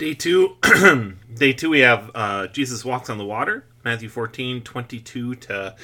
[0.00, 0.56] Day two,
[1.34, 5.76] day two, we have uh, Jesus walks on the water, Matthew 14, 22 to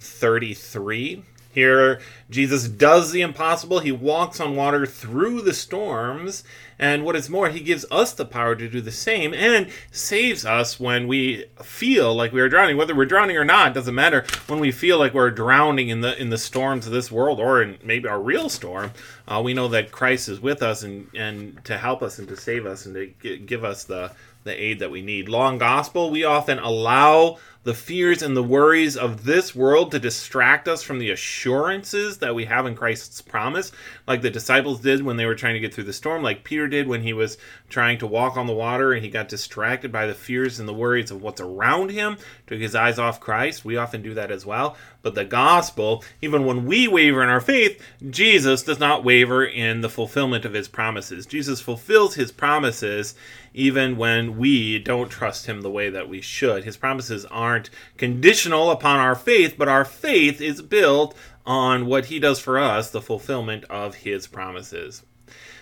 [0.00, 1.22] 33.
[1.52, 2.00] Here,
[2.30, 3.80] Jesus does the impossible.
[3.80, 6.44] He walks on water through the storms.
[6.78, 10.46] And what is more, he gives us the power to do the same and saves
[10.46, 12.76] us when we feel like we are drowning.
[12.76, 14.24] Whether we're drowning or not, doesn't matter.
[14.46, 17.60] When we feel like we're drowning in the in the storms of this world or
[17.62, 18.92] in maybe our real storm,
[19.26, 22.36] uh, we know that Christ is with us and, and to help us and to
[22.36, 24.12] save us and to give us the,
[24.44, 25.28] the aid that we need.
[25.28, 30.66] Long gospel, we often allow the fears and the worries of this world to distract
[30.66, 33.70] us from the assurances that we have in Christ's promise,
[34.06, 36.68] like the disciples did when they were trying to get through the storm, like Peter
[36.68, 37.36] did when he was
[37.68, 40.72] trying to walk on the water and he got distracted by the fears and the
[40.72, 43.62] worries of what's around him, took his eyes off Christ.
[43.62, 44.76] We often do that as well.
[45.02, 49.80] But the gospel, even when we waver in our faith, Jesus does not waver in
[49.80, 51.26] the fulfillment of his promises.
[51.26, 53.14] Jesus fulfills his promises
[53.52, 56.64] even when we don't trust him the way that we should.
[56.64, 62.20] His promises aren't conditional upon our faith, but our faith is built on what he
[62.20, 65.02] does for us, the fulfillment of his promises.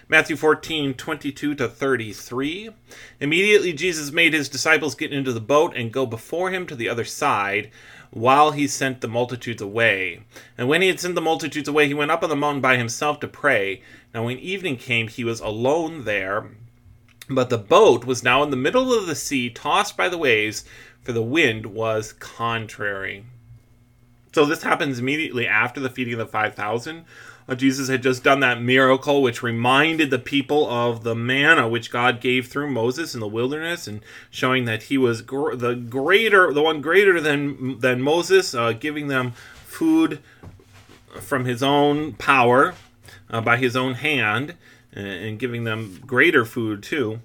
[0.06, 2.70] Matthew 14, 22 to 33.
[3.20, 6.89] Immediately Jesus made his disciples get into the boat and go before him to the
[6.89, 7.70] other side
[8.11, 10.23] while he sent the multitudes away.
[10.56, 12.77] And when he had sent the multitudes away, he went up on the mountain by
[12.77, 13.83] himself to pray.
[14.14, 16.50] Now, when evening came, he was alone there
[17.30, 20.64] but the boat was now in the middle of the sea, tossed by the waves,
[21.03, 23.25] for the wind was contrary.
[24.33, 27.05] So this happens immediately after the feeding of the 5,000.
[27.49, 31.91] Uh, Jesus had just done that miracle which reminded the people of the manna which
[31.91, 36.53] God gave through Moses in the wilderness and showing that he was gr- the greater
[36.53, 39.33] the one greater than than Moses uh, giving them
[39.65, 40.21] food
[41.21, 42.75] from his own power
[43.31, 44.55] uh, by his own hand
[44.93, 47.21] and giving them greater food too.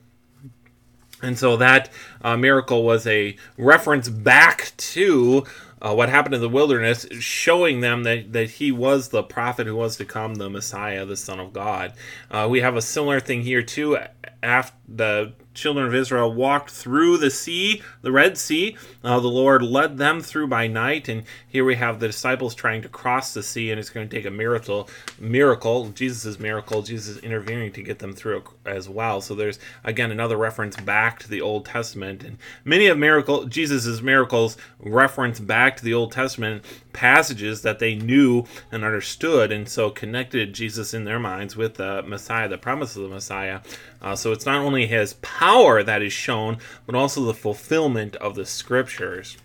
[1.23, 1.89] And so that
[2.21, 5.45] uh, miracle was a reference back to
[5.81, 9.75] uh, what happened in the wilderness, showing them that, that he was the prophet who
[9.75, 11.93] was to come, the Messiah, the Son of God.
[12.29, 13.97] Uh, we have a similar thing here too.
[14.41, 18.75] After the children of Israel walked through the sea, the Red Sea.
[19.03, 22.81] Uh, the Lord led them through by night, and here we have the disciples trying
[22.81, 27.17] to cross the sea, and it's going to take a miracle, miracle, Jesus' miracle, Jesus
[27.17, 29.21] intervening to get them through as well.
[29.21, 34.01] So there's again another reference back to the Old Testament, and many of miracle Jesus'
[34.01, 39.89] miracles reference back to the Old Testament passages that they knew and understood, and so
[39.89, 43.61] connected Jesus in their minds with the Messiah, the promise of the Messiah.
[44.01, 45.42] Uh, so it's not only his power
[45.83, 49.37] that is shown, but also the fulfillment of the scriptures.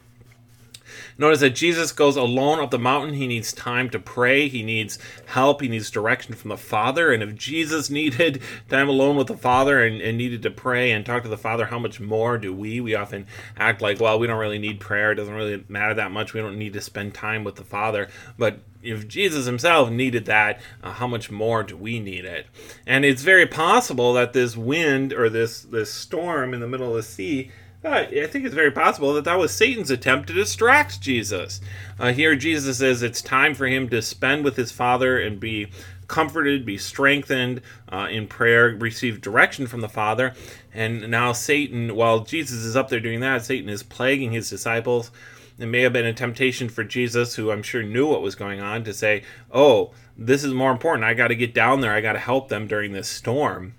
[1.18, 3.14] Notice that Jesus goes alone up the mountain.
[3.14, 4.48] He needs time to pray.
[4.48, 5.60] He needs help.
[5.60, 7.12] He needs direction from the Father.
[7.12, 11.04] And if Jesus needed time alone with the Father and, and, needed to pray and
[11.04, 12.80] talk to the Father, how much more do we?
[12.80, 15.10] We often act like, well, we don't really need prayer.
[15.10, 16.34] It doesn't really matter that much.
[16.34, 18.08] We don't need to spend time with the Father.
[18.38, 22.46] But if Jesus himself needed that, uh, how much more do we need it?
[22.86, 26.94] And it's very possible that this wind or this this storm in the middle of
[26.94, 27.50] the sea
[27.84, 31.60] I think it's very possible that that was Satan's attempt to distract Jesus.
[31.98, 35.70] Uh, here, Jesus says it's time for him to spend with his Father and be
[36.08, 37.60] comforted, be strengthened
[37.92, 40.34] uh, in prayer, receive direction from the Father.
[40.74, 45.12] And now, Satan, while Jesus is up there doing that, Satan is plaguing his disciples.
[45.58, 48.60] It may have been a temptation for Jesus, who I'm sure knew what was going
[48.60, 49.22] on, to say,
[49.52, 51.04] Oh, this is more important.
[51.04, 51.92] I got to get down there.
[51.92, 53.74] I got to help them during this storm.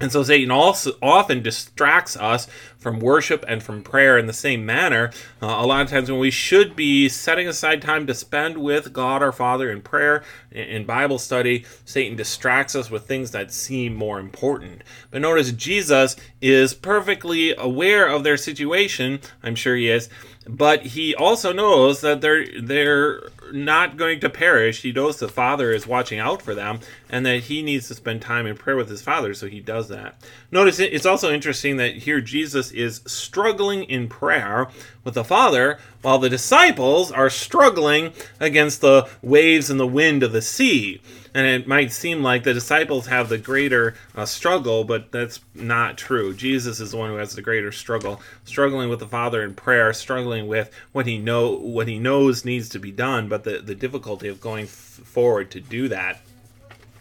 [0.00, 4.64] And so Satan also often distracts us from worship and from prayer in the same
[4.64, 5.10] manner.
[5.42, 8.92] Uh, a lot of times when we should be setting aside time to spend with
[8.92, 10.22] God our Father in prayer,
[10.52, 14.82] in Bible study, Satan distracts us with things that seem more important.
[15.10, 19.18] But notice Jesus is perfectly aware of their situation.
[19.42, 20.08] I'm sure he is
[20.48, 23.20] but he also knows that they're they're
[23.52, 24.82] not going to perish.
[24.82, 28.22] He knows the Father is watching out for them, and that he needs to spend
[28.22, 30.20] time in prayer with his Father, so he does that.
[30.50, 34.68] Notice it's also interesting that here Jesus is struggling in prayer
[35.04, 40.32] with the Father, while the disciples are struggling against the waves and the wind of
[40.32, 41.00] the sea.
[41.34, 45.98] And it might seem like the disciples have the greater uh, struggle, but that's not
[45.98, 46.34] true.
[46.34, 49.92] Jesus is the one who has the greater struggle, struggling with the Father in prayer,
[49.92, 53.74] struggling with what he know what he knows needs to be done, but the, the
[53.74, 56.20] difficulty of going f- forward to do that.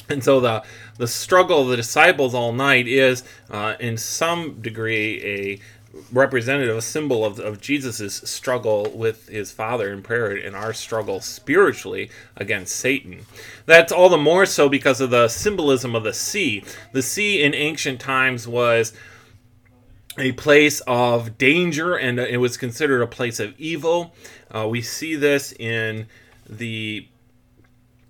[0.10, 0.63] And so the
[0.98, 5.60] the struggle of the disciples all night is, uh, in some degree, a
[6.12, 11.19] representative, a symbol of, of Jesus' struggle with his Father in prayer and our struggle
[11.22, 13.25] spiritually against Satan.
[13.66, 16.63] That's all the more so because of the symbolism of the sea.
[16.94, 18.94] The sea in ancient times was
[20.18, 24.16] a place of danger and it was considered a place of evil.
[24.50, 26.07] Uh, we see this in
[26.50, 27.08] the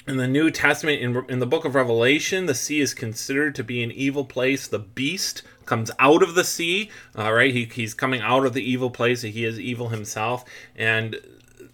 [0.08, 3.64] in the New Testament, in, in the book of Revelation, the sea is considered to
[3.64, 4.66] be an evil place.
[4.66, 7.54] The beast comes out of the sea, uh, right?
[7.54, 9.22] He, he's coming out of the evil place.
[9.22, 10.46] He is evil himself.
[10.78, 11.20] And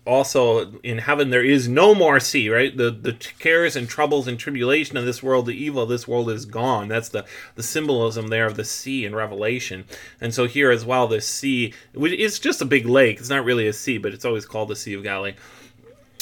[0.06, 4.38] also in heaven there is no more sea right the the cares and troubles and
[4.38, 7.25] tribulation of this world the evil of this world is gone that's the
[7.56, 9.86] the symbolism there of the sea in revelation
[10.19, 13.65] and so here as well this sea is just a big lake it's not really
[13.65, 15.33] a sea but it's always called the sea of galilee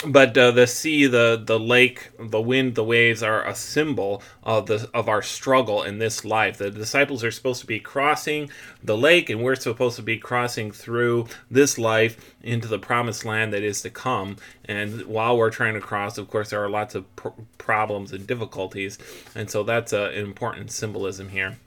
[0.08, 4.66] but uh, the sea, the the lake, the wind, the waves are a symbol of
[4.66, 6.58] the of our struggle in this life.
[6.58, 8.50] The disciples are supposed to be crossing
[8.84, 13.54] the lake, and we're supposed to be crossing through this life into the promised land
[13.54, 14.38] that is to come.
[14.66, 18.26] And while we're trying to cross, of course, there are lots of pr- problems and
[18.26, 18.98] difficulties,
[19.36, 21.58] and so that's an important symbolism here.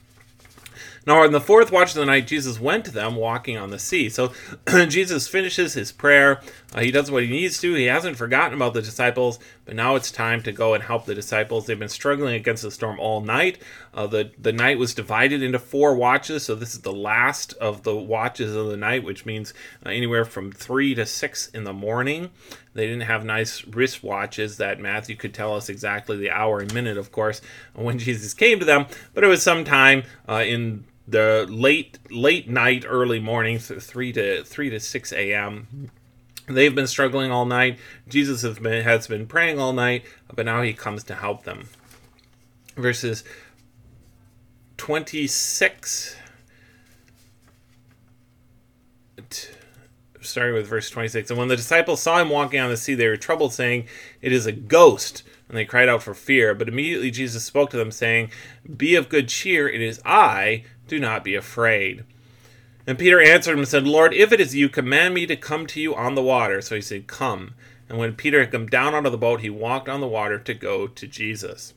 [1.07, 3.79] Now, in the fourth watch of the night, Jesus went to them walking on the
[3.79, 4.09] sea.
[4.09, 4.33] So
[4.89, 6.41] Jesus finishes his prayer.
[6.75, 7.75] Uh, he does what he needs to.
[7.75, 11.15] He hasn't forgotten about the disciples, but now it's time to go and help the
[11.15, 11.67] disciples.
[11.67, 13.59] They've been struggling against the storm all night.
[13.93, 17.83] Uh, the, the night was divided into four watches, so this is the last of
[17.83, 19.53] the watches of the night, which means
[19.85, 22.31] uh, anywhere from three to six in the morning.
[22.73, 26.97] They didn't have nice wristwatches that Matthew could tell us exactly the hour and minute,
[26.97, 27.41] of course,
[27.75, 32.85] when Jesus came to them, but it was sometime uh, in the late late night,
[32.87, 35.91] early morning, three to three to six a.m.
[36.47, 37.79] They've been struggling all night.
[38.09, 40.05] Jesus has been has been praying all night,
[40.35, 41.69] but now he comes to help them.
[42.77, 43.25] Verses
[44.77, 46.17] twenty six.
[50.21, 51.29] Starting with verse 26.
[51.29, 53.87] And when the disciples saw him walking on the sea, they were troubled, saying,
[54.23, 55.23] It is a ghost.
[55.49, 56.55] And they cried out for fear.
[56.55, 58.31] But immediately Jesus spoke to them, saying,
[58.75, 62.05] Be of good cheer, it is I do not be afraid.
[62.87, 65.67] And Peter answered him and said, Lord, if it is you, command me to come
[65.69, 66.61] to you on the water.
[66.61, 67.55] So he said, Come.
[67.89, 70.39] And when Peter had come down out of the boat, he walked on the water
[70.39, 71.75] to go to Jesus.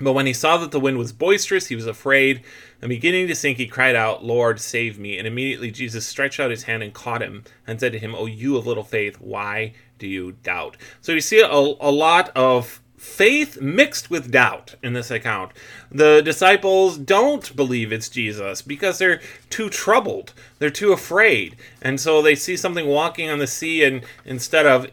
[0.00, 2.42] But when he saw that the wind was boisterous, he was afraid,
[2.80, 5.18] and beginning to sink, he cried out, Lord, save me.
[5.18, 8.26] And immediately Jesus stretched out his hand and caught him, and said to him, O
[8.26, 10.76] you of little faith, why do you doubt?
[11.02, 15.52] So you see a, a lot of faith mixed with doubt in this account.
[15.90, 20.34] The disciples don't believe it's Jesus because they're too troubled.
[20.58, 21.56] They're too afraid.
[21.80, 24.86] And so they see something walking on the sea, and instead of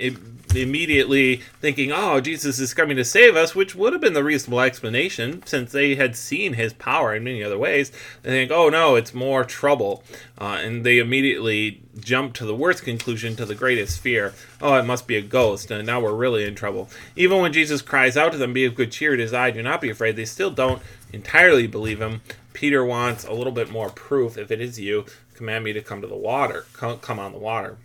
[0.61, 4.61] immediately thinking, oh, Jesus is coming to save us, which would have been the reasonable
[4.61, 7.91] explanation since they had seen his power in many other ways.
[8.23, 10.03] They think, oh, no, it's more trouble.
[10.39, 14.33] Uh, and they immediately jump to the worst conclusion, to the greatest fear.
[14.61, 16.89] Oh, it must be a ghost, and now we're really in trouble.
[17.15, 19.63] Even when Jesus cries out to them, Be of good cheer, it is I, do
[19.63, 20.81] not be afraid, they still don't
[21.11, 22.21] entirely believe him.
[22.53, 24.37] Peter wants a little bit more proof.
[24.37, 25.05] If it is you,
[25.35, 27.77] command me to come to the water, come on the water.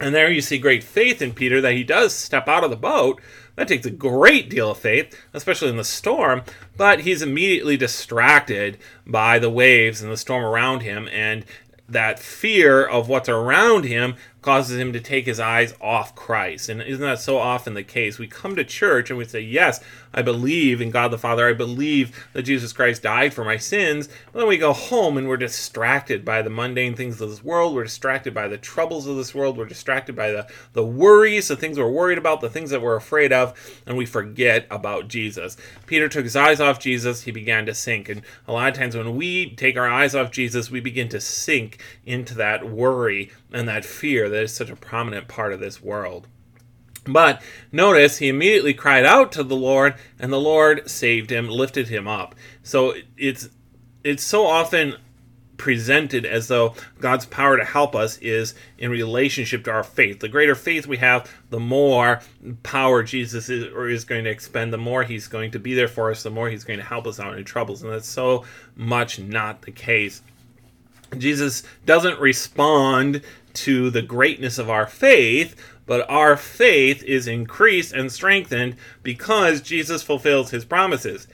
[0.00, 2.76] And there you see great faith in Peter that he does step out of the
[2.76, 3.20] boat.
[3.56, 6.42] That takes a great deal of faith, especially in the storm,
[6.76, 11.44] but he's immediately distracted by the waves and the storm around him, and
[11.88, 16.68] that fear of what's around him causes him to take his eyes off Christ.
[16.68, 18.18] And isn't that so often the case?
[18.18, 19.80] We come to church and we say, Yes,
[20.14, 21.48] I believe in God the Father.
[21.48, 24.08] I believe that Jesus Christ died for my sins.
[24.32, 27.74] But then we go home and we're distracted by the mundane things of this world.
[27.74, 29.58] We're distracted by the troubles of this world.
[29.58, 32.96] We're distracted by the, the worries, the things we're worried about, the things that we're
[32.96, 35.56] afraid of, and we forget about Jesus.
[35.86, 37.22] Peter took his eyes off Jesus.
[37.22, 38.08] He began to sink.
[38.08, 41.20] And a lot of times when we take our eyes off Jesus, we begin to
[41.20, 45.82] sink into that worry and that fear that is such a prominent part of this
[45.82, 46.26] world.
[47.04, 51.88] But notice he immediately cried out to the Lord, and the Lord saved him, lifted
[51.88, 52.34] him up.
[52.62, 53.48] So it's
[54.04, 54.96] it's so often
[55.58, 60.20] presented as though God's power to help us is in relationship to our faith.
[60.20, 62.22] The greater faith we have, the more
[62.62, 65.88] power Jesus is, or is going to expend, the more he's going to be there
[65.88, 67.82] for us, the more he's going to help us out in troubles.
[67.82, 68.44] And that's so
[68.76, 70.22] much not the case.
[71.16, 73.22] Jesus doesn't respond
[73.54, 80.02] to the greatness of our faith, but our faith is increased and strengthened because Jesus
[80.02, 81.26] fulfills his promises.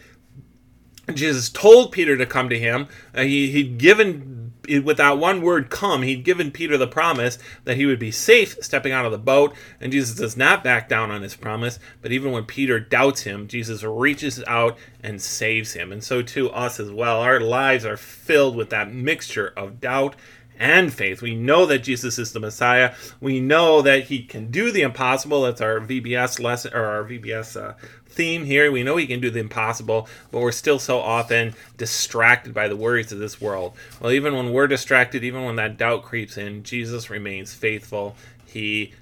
[1.12, 2.88] Jesus told Peter to come to him.
[3.14, 4.33] Uh, he, he'd given,
[4.68, 8.56] with that one word come, he'd given Peter the promise that he would be safe
[8.60, 9.54] stepping out of the boat.
[9.80, 11.78] And Jesus does not back down on his promise.
[12.02, 15.92] But even when Peter doubts him, Jesus reaches out and saves him.
[15.92, 20.16] And so, to us as well, our lives are filled with that mixture of doubt
[20.58, 21.22] and faith.
[21.22, 22.94] We know that Jesus is the Messiah.
[23.20, 25.42] We know that he can do the impossible.
[25.42, 27.74] That's our VBS lesson or our VBS uh,
[28.06, 28.70] theme here.
[28.70, 32.76] We know he can do the impossible, but we're still so often distracted by the
[32.76, 33.74] worries of this world.
[34.00, 38.16] Well, even when we're distracted, even when that doubt creeps in, Jesus remains faithful.
[38.46, 38.94] He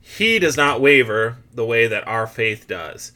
[0.00, 3.10] he does not waver the way that our faith does.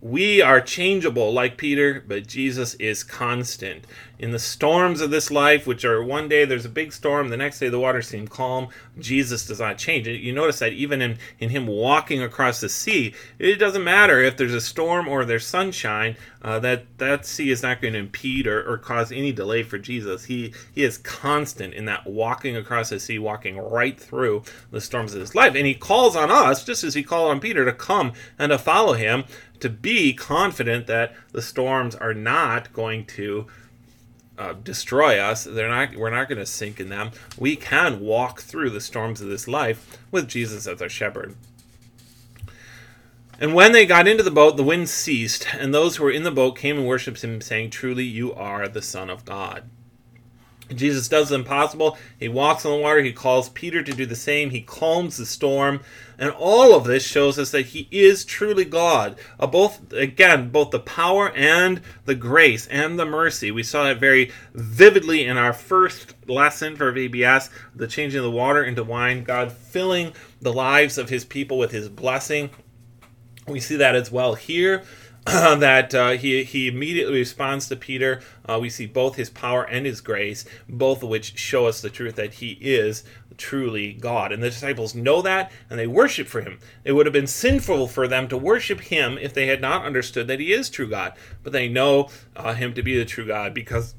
[0.00, 3.86] We are changeable like Peter, but Jesus is constant.
[4.18, 7.36] In the storms of this life, which are one day there's a big storm, the
[7.36, 10.06] next day the waters seem calm, Jesus does not change.
[10.06, 14.36] You notice that even in, in him walking across the sea, it doesn't matter if
[14.36, 18.46] there's a storm or there's sunshine, uh, that, that sea is not going to impede
[18.46, 20.26] or, or cause any delay for Jesus.
[20.26, 25.14] He, he is constant in that walking across the sea, walking right through the storms
[25.14, 25.54] of his life.
[25.54, 28.58] And he calls on us, just as he called on Peter, to come and to
[28.58, 29.24] follow him
[29.60, 33.46] to be confident that the storms are not going to
[34.36, 35.44] uh, destroy us.
[35.44, 35.96] They're not.
[35.96, 37.12] We're not going to sink in them.
[37.38, 41.36] We can walk through the storms of this life with Jesus as our shepherd.
[43.40, 46.22] And when they got into the boat, the wind ceased, and those who were in
[46.22, 49.64] the boat came and worshipped him, saying, "Truly, you are the Son of God."
[50.72, 51.98] Jesus does the impossible.
[52.18, 53.02] He walks on the water.
[53.02, 54.50] He calls Peter to do the same.
[54.50, 55.80] He calms the storm.
[56.18, 59.16] And all of this shows us that he is truly God.
[59.38, 63.50] Uh, both again, both the power and the grace and the mercy.
[63.50, 68.30] We saw that very vividly in our first lesson for VBS, the changing of the
[68.30, 72.50] water into wine, God filling the lives of his people with his blessing.
[73.46, 74.84] We see that as well here.
[75.26, 78.20] that uh, he he immediately responds to Peter.
[78.46, 81.88] Uh, we see both his power and his grace, both of which show us the
[81.88, 83.04] truth that he is
[83.38, 84.32] truly God.
[84.32, 86.58] And the disciples know that, and they worship for him.
[86.84, 90.28] It would have been sinful for them to worship him if they had not understood
[90.28, 91.14] that he is true God.
[91.42, 93.94] But they know uh, him to be the true God because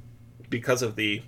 [0.48, 1.24] because of the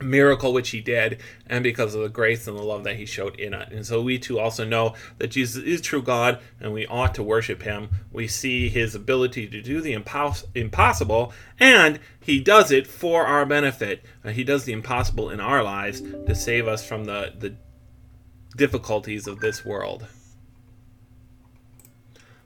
[0.00, 3.38] miracle which he did and because of the grace and the love that he showed
[3.38, 3.72] in it.
[3.72, 7.22] And so we too also know that Jesus is true God and we ought to
[7.22, 7.88] worship him.
[8.12, 13.46] We see his ability to do the impos- impossible and he does it for our
[13.46, 14.04] benefit.
[14.24, 17.56] Uh, he does the impossible in our lives to save us from the, the
[18.56, 20.06] difficulties of this world.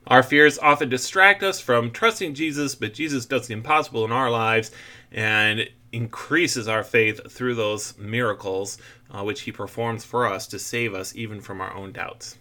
[0.06, 4.30] Our fears often distract us from trusting Jesus, but Jesus does the impossible in our
[4.30, 4.72] lives
[5.12, 8.78] and increases our faith through those miracles
[9.10, 12.36] uh, which he performs for us to save us even from our own doubts.